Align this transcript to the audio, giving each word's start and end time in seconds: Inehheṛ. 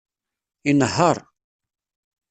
Inehheṛ. 0.69 1.17